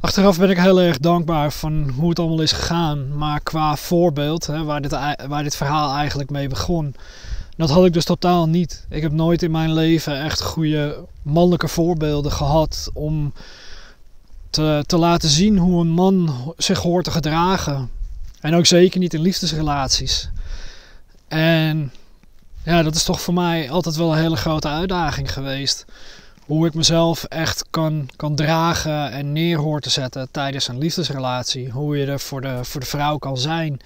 achteraf 0.00 0.38
ben 0.38 0.50
ik 0.50 0.58
heel 0.58 0.80
erg 0.80 0.98
dankbaar 0.98 1.52
van 1.52 1.90
hoe 1.90 2.08
het 2.08 2.18
allemaal 2.18 2.40
is 2.40 2.52
gegaan. 2.52 3.16
Maar 3.16 3.40
qua 3.40 3.76
voorbeeld, 3.76 4.46
hè, 4.46 4.64
waar, 4.64 4.80
dit, 4.80 4.90
waar 5.26 5.42
dit 5.42 5.56
verhaal 5.56 5.94
eigenlijk 5.96 6.30
mee 6.30 6.48
begon, 6.48 6.94
dat 7.60 7.70
had 7.70 7.84
ik 7.84 7.92
dus 7.92 8.04
totaal 8.04 8.48
niet. 8.48 8.86
Ik 8.88 9.02
heb 9.02 9.12
nooit 9.12 9.42
in 9.42 9.50
mijn 9.50 9.72
leven 9.72 10.22
echt 10.22 10.42
goede 10.42 11.04
mannelijke 11.22 11.68
voorbeelden 11.68 12.32
gehad 12.32 12.90
om 12.92 13.32
te, 14.50 14.84
te 14.86 14.96
laten 14.96 15.28
zien 15.28 15.58
hoe 15.58 15.80
een 15.80 15.90
man 15.90 16.54
zich 16.56 16.78
hoort 16.78 17.04
te 17.04 17.10
gedragen. 17.10 17.90
En 18.40 18.54
ook 18.54 18.66
zeker 18.66 19.00
niet 19.00 19.14
in 19.14 19.20
liefdesrelaties. 19.20 20.30
En 21.28 21.92
ja, 22.62 22.82
dat 22.82 22.94
is 22.94 23.04
toch 23.04 23.20
voor 23.20 23.34
mij 23.34 23.70
altijd 23.70 23.96
wel 23.96 24.12
een 24.12 24.18
hele 24.18 24.36
grote 24.36 24.68
uitdaging 24.68 25.32
geweest. 25.32 25.84
Hoe 26.46 26.66
ik 26.66 26.74
mezelf 26.74 27.24
echt 27.24 27.64
kan, 27.70 28.08
kan 28.16 28.34
dragen 28.34 29.10
en 29.10 29.32
neer 29.32 29.58
hoor 29.58 29.80
te 29.80 29.90
zetten 29.90 30.28
tijdens 30.30 30.68
een 30.68 30.78
liefdesrelatie. 30.78 31.70
Hoe 31.70 31.96
je 31.96 32.06
er 32.06 32.20
voor 32.20 32.40
de, 32.40 32.58
voor 32.62 32.80
de 32.80 32.86
vrouw 32.86 33.18
kan 33.18 33.38
zijn. 33.38 33.80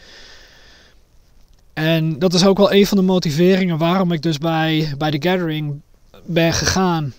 En 1.74 2.18
dat 2.18 2.34
is 2.34 2.46
ook 2.46 2.56
wel 2.56 2.72
een 2.72 2.86
van 2.86 2.96
de 2.96 3.02
motiveringen 3.02 3.78
waarom 3.78 4.12
ik 4.12 4.22
dus 4.22 4.38
bij, 4.38 4.94
bij 4.98 5.10
de 5.10 5.28
Gathering 5.28 5.80
ben 6.24 6.52
gegaan. 6.52 7.14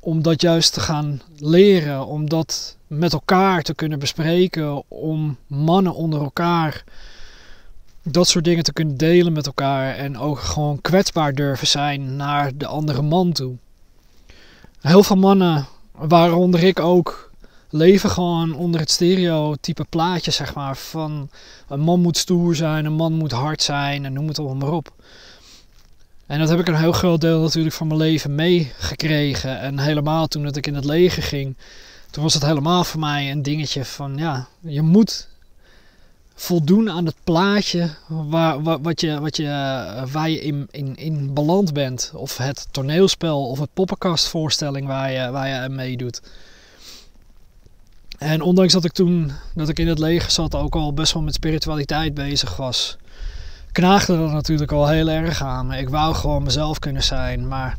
Om 0.00 0.22
dat 0.22 0.40
juist 0.40 0.72
te 0.72 0.80
gaan 0.80 1.22
leren, 1.36 2.06
om 2.06 2.28
dat 2.28 2.76
met 2.86 3.12
elkaar 3.12 3.62
te 3.62 3.74
kunnen 3.74 3.98
bespreken, 3.98 4.82
om 4.88 5.36
mannen 5.46 5.94
onder 5.94 6.20
elkaar 6.20 6.84
dat 8.02 8.28
soort 8.28 8.44
dingen 8.44 8.64
te 8.64 8.72
kunnen 8.72 8.96
delen 8.96 9.32
met 9.32 9.46
elkaar 9.46 9.94
en 9.94 10.18
ook 10.18 10.38
gewoon 10.38 10.80
kwetsbaar 10.80 11.34
durven 11.34 11.66
zijn 11.66 12.16
naar 12.16 12.50
de 12.56 12.66
andere 12.66 13.02
man 13.02 13.32
toe. 13.32 13.54
Heel 14.80 15.02
veel 15.02 15.16
mannen, 15.16 15.66
waaronder 15.92 16.62
ik 16.62 16.80
ook, 16.80 17.31
leven 17.72 18.10
gewoon 18.10 18.54
onder 18.54 18.80
het 18.80 18.90
stereotype 18.90 19.84
plaatje, 19.88 20.30
zeg 20.30 20.54
maar. 20.54 20.76
Van 20.76 21.30
een 21.68 21.80
man 21.80 22.00
moet 22.00 22.16
stoer 22.16 22.54
zijn, 22.54 22.84
een 22.84 22.92
man 22.92 23.12
moet 23.12 23.32
hard 23.32 23.62
zijn 23.62 24.04
en 24.04 24.12
noem 24.12 24.28
het 24.28 24.38
allemaal 24.38 24.56
maar 24.56 24.76
op. 24.76 24.92
En 26.26 26.38
dat 26.38 26.48
heb 26.48 26.58
ik 26.58 26.68
een 26.68 26.74
heel 26.74 26.92
groot 26.92 27.20
deel 27.20 27.40
natuurlijk 27.40 27.74
van 27.74 27.86
mijn 27.86 27.98
leven 27.98 28.34
meegekregen. 28.34 29.60
En 29.60 29.78
helemaal 29.78 30.26
toen 30.26 30.42
dat 30.42 30.56
ik 30.56 30.66
in 30.66 30.74
het 30.74 30.84
leger 30.84 31.22
ging, 31.22 31.56
toen 32.10 32.22
was 32.22 32.34
het 32.34 32.46
helemaal 32.46 32.84
voor 32.84 33.00
mij 33.00 33.30
een 33.30 33.42
dingetje 33.42 33.84
van 33.84 34.16
ja, 34.16 34.46
je 34.60 34.82
moet 34.82 35.28
voldoen 36.34 36.90
aan 36.90 37.06
het 37.06 37.16
plaatje 37.24 37.90
waar, 38.06 38.62
wat 38.82 39.00
je, 39.00 39.20
wat 39.20 39.36
je, 39.36 39.44
waar 40.12 40.30
je 40.30 40.40
in, 40.40 40.68
in, 40.70 40.96
in 40.96 41.34
beland 41.34 41.72
bent. 41.72 42.12
Of 42.14 42.36
het 42.36 42.66
toneelspel 42.70 43.48
of 43.48 43.58
het 43.58 43.70
poppenkastvoorstelling 43.74 44.86
waar 44.86 45.12
je, 45.12 45.30
waar 45.30 45.62
je 45.62 45.68
meedoet. 45.68 46.20
En 48.22 48.42
ondanks 48.42 48.72
dat 48.72 48.84
ik 48.84 48.92
toen, 48.92 49.32
dat 49.54 49.68
ik 49.68 49.78
in 49.78 49.88
het 49.88 49.98
leger 49.98 50.30
zat, 50.30 50.54
ook 50.54 50.74
al 50.74 50.94
best 50.94 51.12
wel 51.12 51.22
met 51.22 51.34
spiritualiteit 51.34 52.14
bezig 52.14 52.56
was, 52.56 52.96
knaagde 53.72 54.16
dat 54.16 54.32
natuurlijk 54.32 54.72
al 54.72 54.88
heel 54.88 55.08
erg 55.08 55.42
aan. 55.42 55.72
Ik 55.72 55.88
wou 55.88 56.14
gewoon 56.14 56.42
mezelf 56.42 56.78
kunnen 56.78 57.02
zijn, 57.02 57.48
maar 57.48 57.76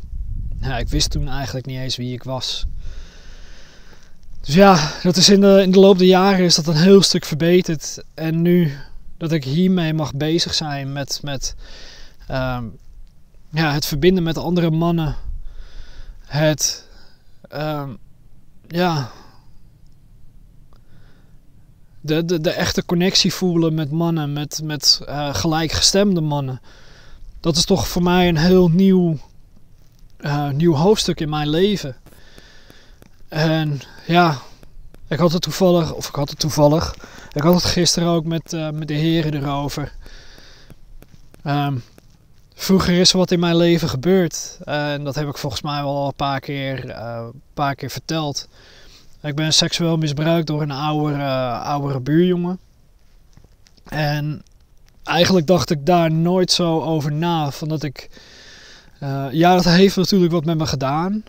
ik 0.78 0.88
wist 0.88 1.10
toen 1.10 1.28
eigenlijk 1.28 1.66
niet 1.66 1.78
eens 1.78 1.96
wie 1.96 2.12
ik 2.12 2.22
was. 2.22 2.66
Dus 4.40 4.54
ja, 4.54 4.90
dat 5.02 5.16
is 5.16 5.28
in 5.28 5.40
de, 5.40 5.62
in 5.62 5.70
de 5.70 5.78
loop 5.78 5.98
der 5.98 6.06
jaren 6.06 6.44
is 6.44 6.54
dat 6.54 6.66
een 6.66 6.76
heel 6.76 7.02
stuk 7.02 7.24
verbeterd. 7.24 8.02
En 8.14 8.42
nu 8.42 8.72
dat 9.18 9.32
ik 9.32 9.44
hiermee 9.44 9.94
mag 9.94 10.12
bezig 10.14 10.54
zijn 10.54 10.92
met, 10.92 11.20
met 11.22 11.54
um, 12.30 12.76
ja, 13.50 13.72
het 13.72 13.86
verbinden 13.86 14.22
met 14.22 14.38
andere 14.38 14.70
mannen. 14.70 15.16
Het 16.24 16.88
um, 17.52 17.98
ja, 18.68 19.10
de, 22.04 22.24
de, 22.24 22.40
de 22.40 22.50
echte 22.50 22.84
connectie 22.84 23.32
voelen 23.34 23.74
met 23.74 23.90
mannen, 23.90 24.32
met, 24.32 24.60
met 24.64 25.00
uh, 25.08 25.34
gelijkgestemde 25.34 26.20
mannen. 26.20 26.60
Dat 27.40 27.56
is 27.56 27.64
toch 27.64 27.88
voor 27.88 28.02
mij 28.02 28.28
een 28.28 28.36
heel 28.36 28.68
nieuw, 28.68 29.18
uh, 30.20 30.50
nieuw 30.50 30.74
hoofdstuk 30.74 31.20
in 31.20 31.28
mijn 31.28 31.48
leven. 31.48 31.96
En 33.28 33.80
ja, 34.06 34.38
ik 35.08 35.18
had 35.18 35.32
het 35.32 35.42
toevallig, 35.42 35.92
of 35.92 36.08
ik 36.08 36.14
had 36.14 36.30
het 36.30 36.38
toevallig, 36.38 36.94
ik 37.32 37.42
had 37.42 37.54
het 37.54 37.64
gisteren 37.64 38.08
ook 38.08 38.24
met, 38.24 38.52
uh, 38.52 38.70
met 38.70 38.88
de 38.88 38.94
heren 38.94 39.34
erover. 39.34 39.92
Um, 41.46 41.82
vroeger 42.54 42.94
is 43.00 43.12
er 43.12 43.18
wat 43.18 43.30
in 43.30 43.40
mijn 43.40 43.56
leven 43.56 43.88
gebeurd. 43.88 44.58
En 44.64 45.04
dat 45.04 45.14
heb 45.14 45.28
ik 45.28 45.38
volgens 45.38 45.62
mij 45.62 45.82
wel 45.82 46.06
een 46.06 46.14
paar 46.14 46.40
keer, 46.40 46.96
paar 47.54 47.74
keer 47.74 47.90
verteld. 47.90 48.48
Ik 49.24 49.34
ben 49.34 49.52
seksueel 49.52 49.96
misbruikt 49.96 50.46
door 50.46 50.62
een 50.62 50.70
oudere, 50.70 51.58
oudere 51.58 52.00
buurjongen. 52.00 52.58
En 53.84 54.42
eigenlijk 55.02 55.46
dacht 55.46 55.70
ik 55.70 55.86
daar 55.86 56.12
nooit 56.12 56.50
zo 56.50 56.80
over 56.80 57.12
na. 57.12 57.50
Van 57.50 57.68
dat 57.68 57.82
ik. 57.82 58.08
Uh, 59.02 59.26
ja, 59.30 59.54
dat 59.54 59.64
heeft 59.64 59.96
natuurlijk 59.96 60.32
wat 60.32 60.44
met 60.44 60.58
me 60.58 60.66
gedaan. 60.66 61.24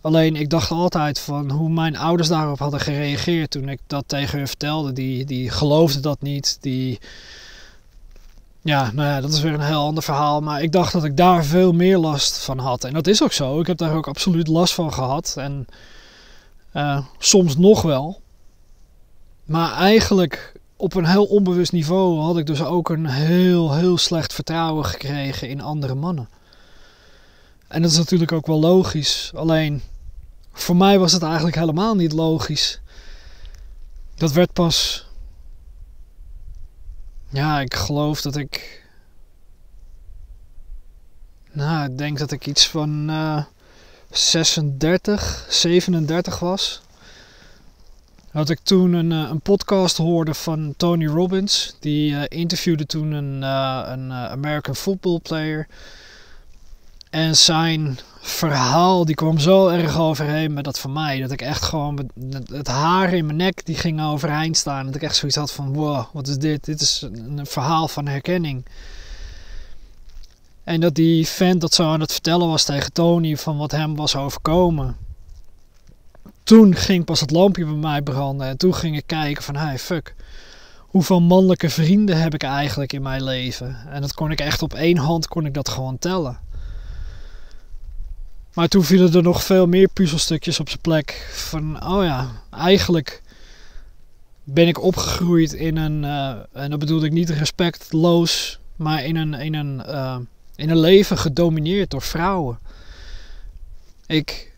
Alleen 0.00 0.36
ik 0.36 0.50
dacht 0.50 0.70
altijd 0.70 1.20
van 1.20 1.50
hoe 1.50 1.68
mijn 1.68 1.96
ouders 1.96 2.28
daarop 2.28 2.58
hadden 2.58 2.80
gereageerd 2.80 3.50
toen 3.50 3.68
ik 3.68 3.80
dat 3.86 4.04
tegen 4.06 4.38
hun 4.38 4.48
vertelde. 4.48 4.92
Die, 4.92 5.24
die 5.24 5.50
geloofden 5.50 6.02
dat 6.02 6.22
niet. 6.22 6.58
Die. 6.60 6.98
Ja, 8.62 8.90
nou 8.92 9.08
ja, 9.08 9.20
dat 9.20 9.32
is 9.32 9.40
weer 9.40 9.54
een 9.54 9.60
heel 9.60 9.84
ander 9.84 10.02
verhaal. 10.02 10.40
Maar 10.40 10.62
ik 10.62 10.72
dacht 10.72 10.92
dat 10.92 11.04
ik 11.04 11.16
daar 11.16 11.44
veel 11.44 11.72
meer 11.72 11.98
last 11.98 12.38
van 12.38 12.58
had. 12.58 12.84
En 12.84 12.92
dat 12.92 13.06
is 13.06 13.22
ook 13.22 13.32
zo. 13.32 13.60
Ik 13.60 13.66
heb 13.66 13.78
daar 13.78 13.94
ook 13.94 14.06
absoluut 14.06 14.48
last 14.48 14.74
van 14.74 14.92
gehad. 14.92 15.34
En 15.36 15.66
uh, 16.72 17.06
soms 17.18 17.56
nog 17.56 17.82
wel. 17.82 18.20
Maar 19.44 19.72
eigenlijk 19.72 20.52
op 20.76 20.94
een 20.94 21.06
heel 21.06 21.24
onbewust 21.24 21.72
niveau 21.72 22.20
had 22.20 22.38
ik 22.38 22.46
dus 22.46 22.62
ook 22.62 22.88
een 22.88 23.06
heel, 23.06 23.74
heel 23.74 23.98
slecht 23.98 24.32
vertrouwen 24.32 24.84
gekregen 24.84 25.48
in 25.48 25.60
andere 25.60 25.94
mannen. 25.94 26.28
En 27.68 27.82
dat 27.82 27.90
is 27.90 27.96
natuurlijk 27.96 28.32
ook 28.32 28.46
wel 28.46 28.60
logisch. 28.60 29.30
Alleen 29.34 29.82
voor 30.52 30.76
mij 30.76 30.98
was 30.98 31.12
het 31.12 31.22
eigenlijk 31.22 31.56
helemaal 31.56 31.94
niet 31.94 32.12
logisch. 32.12 32.80
Dat 34.14 34.32
werd 34.32 34.52
pas. 34.52 35.06
Ja, 37.28 37.60
ik 37.60 37.74
geloof 37.74 38.20
dat 38.20 38.36
ik. 38.36 38.86
Nou, 41.52 41.90
ik 41.90 41.98
denk 41.98 42.18
dat 42.18 42.32
ik 42.32 42.46
iets 42.46 42.68
van. 42.68 43.10
Uh, 43.10 43.44
36, 44.10 45.46
37 45.48 46.38
was. 46.38 46.80
Dat 48.32 48.50
ik 48.50 48.58
toen 48.62 48.92
een, 48.92 49.12
eh, 49.12 49.28
een 49.30 49.40
podcast 49.40 49.96
hoorde 49.96 50.34
van 50.34 50.74
Tony 50.76 51.06
Robbins. 51.06 51.76
Die 51.80 52.10
uh, 52.10 52.22
interviewde 52.28 52.86
toen 52.86 53.12
een, 53.12 53.42
uh, 53.42 53.82
een 53.86 54.12
American 54.12 54.74
football 54.74 55.18
player. 55.18 55.66
En 57.10 57.36
zijn 57.36 57.98
verhaal 58.20 59.04
die 59.04 59.14
kwam 59.14 59.38
zo 59.38 59.68
erg 59.68 59.98
overheen 59.98 60.52
met 60.52 60.64
dat 60.64 60.78
van 60.78 60.92
mij. 60.92 61.20
Dat 61.20 61.30
ik 61.30 61.42
echt 61.42 61.62
gewoon 61.62 62.10
het 62.52 62.66
haar 62.66 63.12
in 63.12 63.24
mijn 63.24 63.36
nek 63.36 63.66
die 63.66 63.76
ging 63.76 64.02
overeind 64.02 64.56
staan. 64.56 64.86
Dat 64.86 64.94
ik 64.94 65.02
echt 65.02 65.16
zoiets 65.16 65.36
had 65.36 65.52
van 65.52 65.72
wow, 65.72 66.04
wat 66.12 66.28
is 66.28 66.38
dit? 66.38 66.64
Dit 66.64 66.80
is 66.80 67.06
een 67.12 67.46
verhaal 67.46 67.88
van 67.88 68.06
herkenning. 68.06 68.64
En 70.68 70.80
dat 70.80 70.94
die 70.94 71.26
vent 71.26 71.60
dat 71.60 71.74
zo 71.74 71.92
aan 71.92 72.00
het 72.00 72.12
vertellen 72.12 72.48
was 72.48 72.64
tegen 72.64 72.92
Tony 72.92 73.36
van 73.36 73.56
wat 73.56 73.70
hem 73.70 73.96
was 73.96 74.16
overkomen. 74.16 74.96
Toen 76.42 76.74
ging 76.74 77.04
pas 77.04 77.20
het 77.20 77.30
lampje 77.30 77.64
bij 77.64 77.74
mij 77.74 78.02
branden. 78.02 78.46
En 78.46 78.56
toen 78.56 78.74
ging 78.74 78.96
ik 78.96 79.06
kijken 79.06 79.42
van 79.42 79.56
hey 79.56 79.78
fuck. 79.78 80.14
Hoeveel 80.78 81.20
mannelijke 81.20 81.70
vrienden 81.70 82.20
heb 82.20 82.34
ik 82.34 82.42
eigenlijk 82.42 82.92
in 82.92 83.02
mijn 83.02 83.22
leven? 83.22 83.76
En 83.90 84.00
dat 84.00 84.14
kon 84.14 84.30
ik 84.30 84.40
echt 84.40 84.62
op 84.62 84.74
één 84.74 84.96
hand 84.96 85.28
kon 85.28 85.46
ik 85.46 85.54
dat 85.54 85.68
gewoon 85.68 85.98
tellen. 85.98 86.38
Maar 88.54 88.68
toen 88.68 88.84
vielen 88.84 89.14
er 89.14 89.22
nog 89.22 89.44
veel 89.44 89.66
meer 89.66 89.88
puzzelstukjes 89.88 90.60
op 90.60 90.68
zijn 90.68 90.80
plek. 90.80 91.30
Van 91.32 91.86
oh 91.86 92.04
ja, 92.04 92.30
eigenlijk 92.50 93.22
ben 94.44 94.68
ik 94.68 94.82
opgegroeid 94.82 95.52
in 95.52 95.76
een, 95.76 96.02
uh, 96.02 96.62
en 96.62 96.70
dat 96.70 96.78
bedoel 96.78 97.04
ik 97.04 97.12
niet 97.12 97.30
respectloos, 97.30 98.58
maar 98.76 99.04
in 99.04 99.16
een, 99.16 99.34
in 99.34 99.54
een 99.54 99.82
uh, 99.86 100.16
in 100.58 100.70
een 100.70 100.78
leven 100.78 101.18
gedomineerd 101.18 101.90
door 101.90 102.02
vrouwen. 102.02 102.58
Ik 104.06 104.52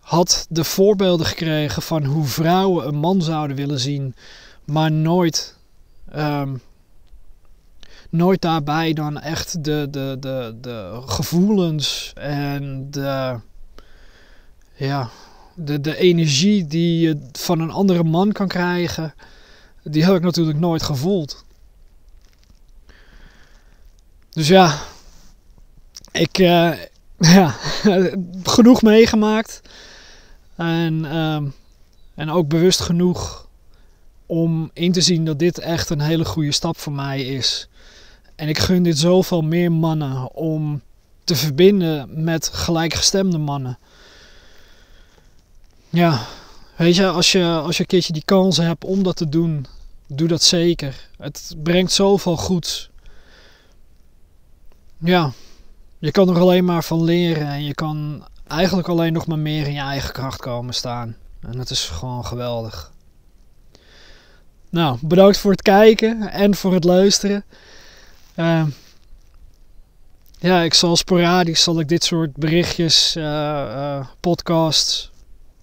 had 0.00 0.46
de 0.48 0.64
voorbeelden 0.64 1.26
gekregen 1.26 1.82
van 1.82 2.04
hoe 2.04 2.24
vrouwen 2.24 2.86
een 2.86 2.96
man 2.96 3.22
zouden 3.22 3.56
willen 3.56 3.80
zien, 3.80 4.14
maar 4.64 4.92
nooit, 4.92 5.56
um, 6.16 6.60
nooit 8.10 8.40
daarbij 8.40 8.92
dan 8.92 9.20
echt 9.20 9.64
de, 9.64 9.88
de, 9.90 10.16
de, 10.20 10.56
de 10.60 11.02
gevoelens 11.06 12.12
en 12.14 12.90
de, 12.90 13.38
ja, 14.74 15.10
de, 15.54 15.80
de 15.80 15.96
energie 15.96 16.66
die 16.66 17.00
je 17.00 17.28
van 17.32 17.60
een 17.60 17.70
andere 17.70 18.04
man 18.04 18.32
kan 18.32 18.48
krijgen, 18.48 19.14
die 19.82 20.04
heb 20.04 20.14
ik 20.14 20.22
natuurlijk 20.22 20.58
nooit 20.58 20.82
gevoeld. 20.82 21.44
Dus 24.30 24.48
ja, 24.48 24.78
ik 26.12 26.38
uh, 26.38 26.72
ja, 27.34 27.56
genoeg 28.42 28.82
meegemaakt. 28.82 29.60
En, 30.56 31.04
uh, 31.04 31.42
en 32.14 32.30
ook 32.30 32.48
bewust 32.48 32.80
genoeg 32.80 33.48
om 34.26 34.70
in 34.72 34.92
te 34.92 35.00
zien 35.00 35.24
dat 35.24 35.38
dit 35.38 35.58
echt 35.58 35.90
een 35.90 36.00
hele 36.00 36.24
goede 36.24 36.52
stap 36.52 36.78
voor 36.78 36.92
mij 36.92 37.22
is. 37.22 37.68
En 38.34 38.48
ik 38.48 38.58
gun 38.58 38.82
dit 38.82 38.98
zoveel 38.98 39.42
meer 39.42 39.72
mannen 39.72 40.34
om 40.34 40.82
te 41.24 41.36
verbinden 41.36 42.22
met 42.24 42.50
gelijkgestemde 42.52 43.38
mannen. 43.38 43.78
Ja, 45.88 46.26
weet 46.76 46.96
je, 46.96 47.08
als 47.08 47.32
je, 47.32 47.44
als 47.44 47.76
je 47.76 47.82
een 47.82 47.88
keertje 47.88 48.12
die 48.12 48.24
kans 48.24 48.56
hebt 48.56 48.84
om 48.84 49.02
dat 49.02 49.16
te 49.16 49.28
doen, 49.28 49.66
doe 50.06 50.28
dat 50.28 50.42
zeker. 50.42 51.08
Het 51.18 51.54
brengt 51.62 51.92
zoveel 51.92 52.36
goeds. 52.36 52.90
Ja, 54.98 55.32
je 56.00 56.10
kan 56.10 56.28
er 56.28 56.38
alleen 56.38 56.64
maar 56.64 56.84
van 56.84 57.04
leren 57.04 57.46
en 57.46 57.64
je 57.64 57.74
kan 57.74 58.26
eigenlijk 58.46 58.88
alleen 58.88 59.12
nog 59.12 59.26
maar 59.26 59.38
meer 59.38 59.66
in 59.66 59.72
je 59.72 59.80
eigen 59.80 60.12
kracht 60.12 60.40
komen 60.40 60.74
staan. 60.74 61.16
En 61.40 61.56
dat 61.56 61.70
is 61.70 61.84
gewoon 61.84 62.26
geweldig. 62.26 62.92
Nou, 64.70 64.98
bedankt 65.00 65.38
voor 65.38 65.50
het 65.50 65.62
kijken 65.62 66.30
en 66.30 66.54
voor 66.54 66.74
het 66.74 66.84
luisteren. 66.84 67.44
Uh, 68.36 68.66
ja, 70.38 70.60
ik 70.60 70.74
zal 70.74 70.96
sporadisch 70.96 71.62
zal 71.62 71.80
ik 71.80 71.88
dit 71.88 72.04
soort 72.04 72.36
berichtjes, 72.36 73.16
uh, 73.16 74.06
podcasts, 74.20 75.10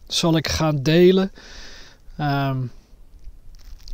zal 0.08 0.38
ik 0.38 0.48
gaan 0.48 0.84
delen. 0.84 1.32
Um, 2.20 2.72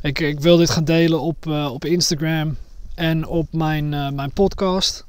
ik, 0.02 0.20
ik 0.20 0.40
wil 0.40 0.58
dit 0.58 0.70
gaan 0.70 0.86
delen 0.86 1.22
op, 1.22 1.48
op 1.48 1.86
Instagram 1.86 2.58
en 2.96 3.28
op 3.28 3.48
mijn, 3.52 3.90
mijn 4.16 4.32
podcast. 4.32 5.06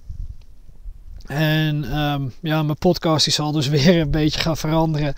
En 1.27 1.99
um, 1.99 2.33
ja, 2.41 2.63
mijn 2.63 2.79
podcast 2.79 3.25
die 3.25 3.33
zal 3.33 3.53
dus 3.53 3.69
weer 3.77 4.01
een 4.01 4.11
beetje 4.11 4.41
gaan 4.41 4.57
veranderen. 4.57 5.15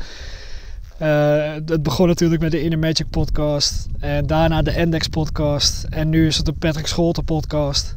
Uh, 1.02 1.52
het 1.66 1.82
begon 1.82 2.06
natuurlijk 2.06 2.42
met 2.42 2.50
de 2.50 2.62
Inner 2.62 2.78
Magic 2.78 3.10
podcast. 3.10 3.86
En 3.98 4.26
daarna 4.26 4.62
de 4.62 4.76
Index 4.76 5.08
podcast. 5.08 5.86
En 5.90 6.08
nu 6.08 6.26
is 6.26 6.36
het 6.36 6.46
de 6.46 6.52
Patrick 6.52 6.86
Scholten 6.86 7.24
podcast. 7.24 7.96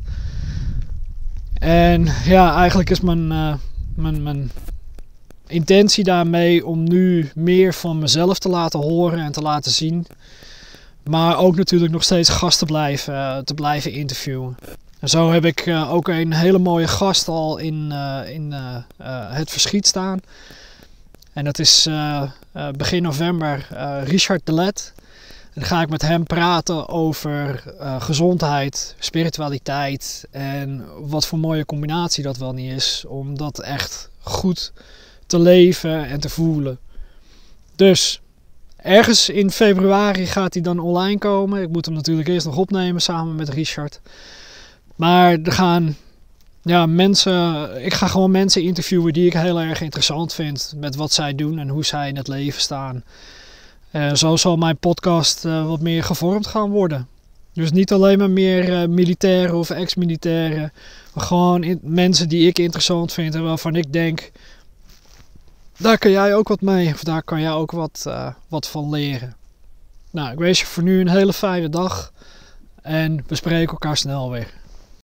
En 1.54 2.08
ja, 2.26 2.56
eigenlijk 2.56 2.90
is 2.90 3.00
mijn, 3.00 3.32
uh, 3.32 3.54
mijn, 3.96 4.24
mijn 4.24 4.52
intentie 5.48 6.04
daarmee 6.04 6.66
om 6.66 6.84
nu 6.84 7.30
meer 7.36 7.74
van 7.74 8.00
mezelf 8.00 8.40
te 8.40 8.50
laten 8.50 8.80
horen 8.80 9.20
en 9.20 9.32
te 9.32 9.42
laten 9.42 9.72
zien. 9.72 10.06
Maar 11.04 11.38
ook 11.38 11.56
natuurlijk 11.56 11.92
nog 11.92 12.04
steeds 12.04 12.30
gasten 12.30 12.68
blijven, 12.68 13.14
uh, 13.14 13.38
te 13.38 13.54
blijven 13.54 13.92
interviewen. 13.92 14.58
Zo 15.04 15.32
heb 15.32 15.46
ik 15.46 15.66
uh, 15.66 15.94
ook 15.94 16.08
een 16.08 16.34
hele 16.34 16.58
mooie 16.58 16.88
gast 16.88 17.28
al 17.28 17.58
in, 17.58 17.90
uh, 17.92 18.22
in 18.30 18.52
uh, 18.52 19.34
het 19.34 19.50
verschiet 19.52 19.88
staan. 19.88 20.20
En 21.34 21.46
dat 21.46 21.60
is 21.60 21.90
begin 22.78 23.04
november 23.04 23.68
Richard 24.04 24.46
Delet. 24.46 24.94
En 25.44 25.52
dan 25.54 25.64
ga 25.64 25.82
ik 25.82 25.90
met 25.90 26.02
hem 26.02 26.24
praten 26.24 26.88
over 26.88 27.64
gezondheid, 28.00 28.96
spiritualiteit 29.00 30.28
en 30.32 30.86
wat 31.10 31.28
voor 31.28 31.40
mooie 31.40 31.66
combinatie 31.66 32.24
dat 32.24 32.38
wel 32.38 32.54
niet 32.54 32.72
is 32.72 33.04
om 33.08 33.38
dat 33.38 33.60
echt 33.60 34.10
goed 34.20 34.72
te 35.28 35.40
leven 35.40 36.08
en 36.08 36.20
te 36.20 36.30
voelen. 36.30 36.80
Dus 37.76 38.22
ergens 38.76 39.30
in 39.30 39.52
februari 39.52 40.26
gaat 40.26 40.54
hij 40.54 40.64
dan 40.64 40.80
online 40.80 41.18
komen. 41.18 41.62
Ik 41.62 41.70
moet 41.70 41.86
hem 41.86 41.96
natuurlijk 41.96 42.28
eerst 42.28 42.46
nog 42.46 42.58
opnemen 42.58 43.02
samen 43.02 43.36
met 43.36 43.50
Richard. 43.50 44.00
Maar 45.00 45.38
er 45.44 45.52
gaan 45.52 45.96
ja, 46.62 46.86
mensen. 46.86 47.70
Ik 47.86 47.94
ga 47.94 48.08
gewoon 48.08 48.32
mensen 48.32 48.62
interviewen 48.62 49.14
die 49.14 49.26
ik 49.26 49.34
heel 49.34 49.60
erg 49.60 49.82
interessant 49.82 50.34
vind. 50.34 50.74
Met 50.78 50.96
wat 50.96 51.12
zij 51.12 51.36
doen 51.36 51.60
en 51.60 51.70
hoe 51.70 51.86
zij 51.86 52.08
in 52.08 52.16
het 52.16 52.28
leven 52.28 52.62
staan. 52.62 53.04
En 53.92 54.18
zo 54.18 54.36
zal 54.36 54.58
mijn 54.58 54.78
podcast 54.78 55.46
uh, 55.46 55.68
wat 55.68 55.80
meer 55.82 56.04
gevormd 56.04 56.48
gaan 56.48 56.70
worden. 56.70 57.08
Dus 57.54 57.72
niet 57.72 57.92
alleen 57.92 58.18
maar 58.18 58.30
meer 58.30 58.70
uh, 58.70 58.88
militairen 58.88 59.56
of 59.56 59.70
ex-militairen. 59.70 60.72
Maar 61.14 61.24
gewoon 61.24 61.80
mensen 61.82 62.30
die 62.30 62.48
ik 62.48 62.60
interessant 62.60 63.14
vind 63.14 63.36
en 63.36 63.44
waarvan 63.44 63.76
ik 63.76 63.94
denk. 63.94 64.32
Daar 65.78 65.98
kan 65.98 66.12
jij 66.12 66.36
ook 66.36 66.48
wat 66.48 66.62
mee. 66.62 66.94
Of 66.94 67.04
daar 67.04 67.24
kan 67.24 67.42
jij 67.42 67.52
ook 67.52 67.72
wat, 67.72 68.06
wat 68.48 68.68
van 68.68 68.90
leren. 68.90 69.36
Nou, 70.12 70.32
ik 70.32 70.38
wens 70.38 70.60
je 70.60 70.66
voor 70.66 70.84
nu 70.84 71.00
een 71.00 71.10
hele 71.10 71.34
fijne 71.34 71.70
dag. 71.70 72.14
En 72.82 73.24
we 73.28 73.36
spreken 73.36 73.72
elkaar 73.72 73.98
snel 73.98 74.32
weer. 74.32 74.59